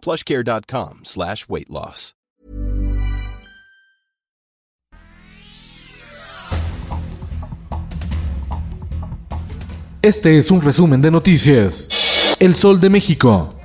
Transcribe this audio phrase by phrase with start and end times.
[0.00, 2.14] plushcare.com slash weight loss.
[10.02, 12.36] Este es un resumen de noticias.
[12.38, 13.59] El Sol de México.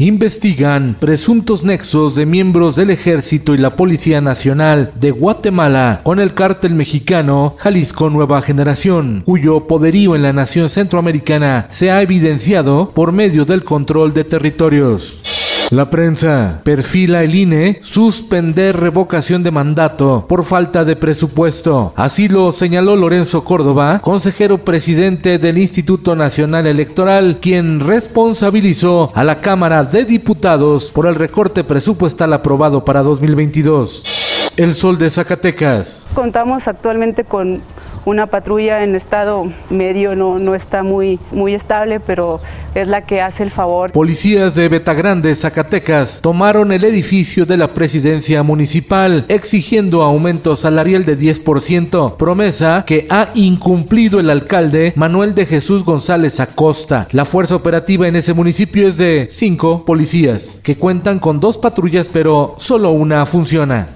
[0.00, 6.34] Investigan presuntos nexos de miembros del Ejército y la Policía Nacional de Guatemala con el
[6.34, 13.10] cártel mexicano Jalisco Nueva Generación, cuyo poderío en la nación centroamericana se ha evidenciado por
[13.10, 15.37] medio del control de territorios.
[15.70, 21.92] La prensa perfila el INE suspender revocación de mandato por falta de presupuesto.
[21.94, 29.42] Así lo señaló Lorenzo Córdoba, consejero presidente del Instituto Nacional Electoral, quien responsabilizó a la
[29.42, 34.17] Cámara de Diputados por el recorte presupuestal aprobado para 2022.
[34.58, 36.08] El Sol de Zacatecas.
[36.14, 37.62] Contamos actualmente con
[38.04, 42.40] una patrulla en estado medio, no, no está muy, muy estable, pero
[42.74, 43.92] es la que hace el favor.
[43.92, 51.16] Policías de Betagrande, Zacatecas, tomaron el edificio de la presidencia municipal, exigiendo aumento salarial de
[51.16, 57.06] 10%, promesa que ha incumplido el alcalde Manuel de Jesús González Acosta.
[57.12, 62.08] La fuerza operativa en ese municipio es de cinco policías, que cuentan con dos patrullas,
[62.12, 63.90] pero solo una funciona.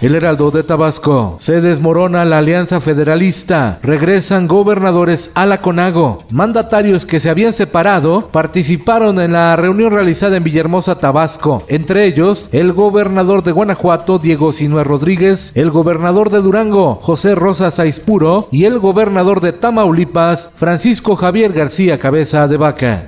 [0.00, 1.34] El Heraldo de Tabasco.
[1.38, 3.78] Se desmorona la alianza federalista.
[3.82, 6.24] Regresan gobernadores a la CONAGO.
[6.30, 11.64] Mandatarios que se habían separado participaron en la reunión realizada en Villahermosa, Tabasco.
[11.68, 17.70] Entre ellos, el gobernador de Guanajuato, Diego Sinue Rodríguez, el gobernador de Durango, José Rosa
[17.70, 23.06] Saispuro, y el gobernador de Tamaulipas, Francisco Javier García Cabeza de Vaca.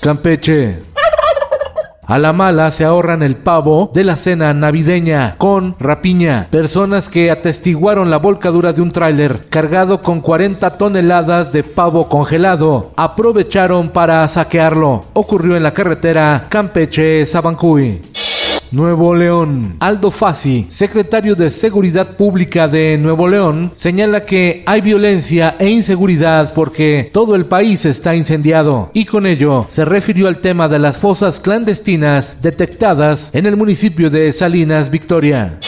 [0.00, 0.93] Campeche.
[2.06, 6.48] A la mala se ahorran el pavo de la cena navideña con rapiña.
[6.50, 12.92] Personas que atestiguaron la volcadura de un tráiler cargado con 40 toneladas de pavo congelado
[12.96, 15.04] aprovecharon para saquearlo.
[15.14, 18.00] Ocurrió en la carretera Campeche-Sabancuy.
[18.74, 19.76] Nuevo León.
[19.78, 26.52] Aldo Fassi, secretario de Seguridad Pública de Nuevo León, señala que hay violencia e inseguridad
[26.54, 30.98] porque todo el país está incendiado y con ello se refirió al tema de las
[30.98, 35.58] fosas clandestinas detectadas en el municipio de Salinas, Victoria.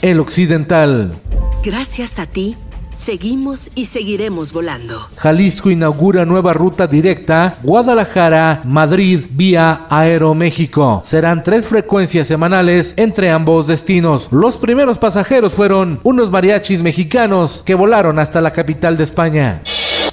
[0.00, 1.14] El Occidental.
[1.62, 2.56] Gracias a ti
[2.96, 5.08] Seguimos y seguiremos volando.
[5.16, 11.02] Jalisco inaugura nueva ruta directa Guadalajara-Madrid vía Aeroméxico.
[11.04, 14.30] Serán tres frecuencias semanales entre ambos destinos.
[14.32, 19.62] Los primeros pasajeros fueron unos mariachis mexicanos que volaron hasta la capital de España.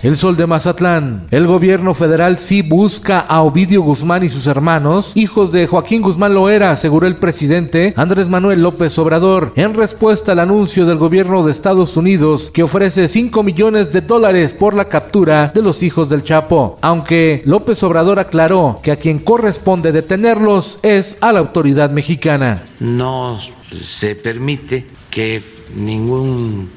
[0.04, 1.28] El Sol de Mazatlán.
[1.30, 6.34] El gobierno federal sí busca a Ovidio Guzmán y sus hermanos, hijos de Joaquín Guzmán
[6.34, 11.52] Loera, aseguró el presidente Andrés Manuel López Obrador, en respuesta al anuncio del gobierno de
[11.52, 16.24] Estados Unidos que ofrece 5 millones de dólares por la captura de los hijos del
[16.24, 16.80] Chapo.
[16.82, 22.64] Aunque López Obrador aclaró que a quien corresponde detenerlos es a la autoridad mexicana.
[22.80, 23.40] No
[23.84, 25.44] se permite que
[25.76, 26.70] ninguna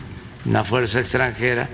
[0.66, 1.70] fuerza extranjera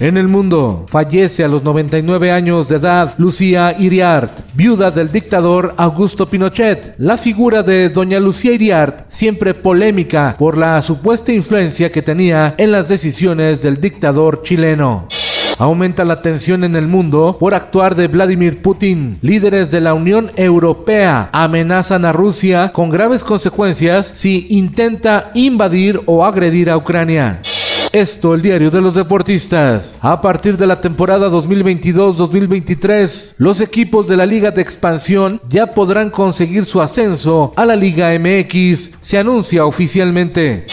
[0.00, 5.74] en el mundo, fallece a los 99 años de edad Lucía Iriart, viuda del dictador
[5.76, 6.94] Augusto Pinochet.
[6.98, 12.72] La figura de doña Lucía Iriart, siempre polémica por la supuesta influencia que tenía en
[12.72, 15.06] las decisiones del dictador chileno.
[15.58, 19.18] Aumenta la tensión en el mundo por actuar de Vladimir Putin.
[19.22, 26.24] Líderes de la Unión Europea amenazan a Rusia con graves consecuencias si intenta invadir o
[26.24, 27.40] agredir a Ucrania.
[27.92, 29.98] Esto, el diario de los deportistas.
[30.00, 36.08] A partir de la temporada 2022-2023, los equipos de la Liga de Expansión ya podrán
[36.08, 40.64] conseguir su ascenso a la Liga MX, se anuncia oficialmente.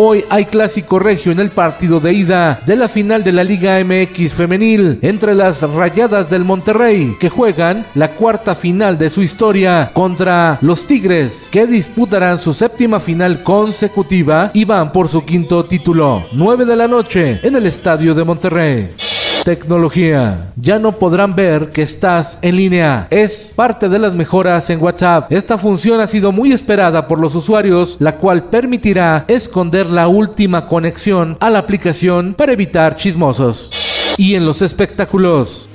[0.00, 3.84] Hoy hay clásico regio en el partido de ida de la final de la Liga
[3.84, 9.90] MX femenil entre las Rayadas del Monterrey que juegan la cuarta final de su historia
[9.92, 16.28] contra los Tigres que disputarán su séptima final consecutiva y van por su quinto título.
[16.30, 18.90] 9 de la noche en el Estadio de Monterrey
[19.48, 20.52] tecnología.
[20.56, 23.06] Ya no podrán ver que estás en línea.
[23.08, 25.32] Es parte de las mejoras en WhatsApp.
[25.32, 30.66] Esta función ha sido muy esperada por los usuarios, la cual permitirá esconder la última
[30.66, 33.70] conexión a la aplicación para evitar chismosos.
[34.18, 35.70] Y en los espectáculos.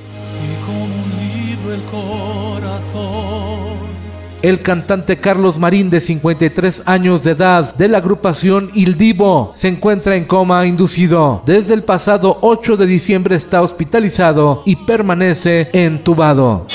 [4.44, 9.70] El cantante Carlos Marín, de 53 años de edad, de la agrupación Il Divo, se
[9.70, 11.42] encuentra en coma inducido.
[11.46, 16.68] Desde el pasado 8 de diciembre está hospitalizado y permanece entubado.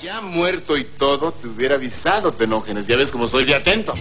[0.00, 2.86] Ya muerto y todo, te hubiera avisado, Tenógenes.
[2.86, 3.94] Ya ves cómo soy de atento.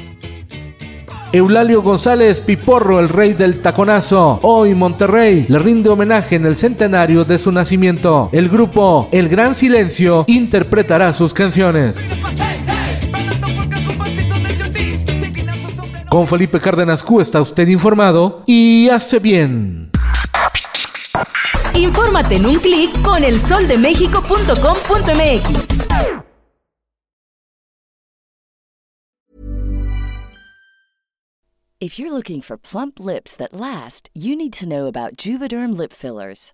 [1.32, 4.40] Eulalio González Piporro, el rey del taconazo.
[4.44, 8.30] Hoy Monterrey le rinde homenaje en el centenario de su nacimiento.
[8.32, 12.08] El grupo El Gran Silencio interpretará sus canciones.
[16.16, 19.92] Con Felipe Cárdenas Q está usted informado y hace bien.
[21.76, 25.68] Infórmate en un clic con elsoldemexico.com.mx.
[31.82, 35.92] If you're looking for plump lips that last, you need to know about Juvederm lip
[35.92, 36.54] fillers.